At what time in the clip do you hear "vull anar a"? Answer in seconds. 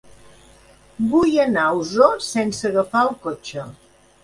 1.11-1.77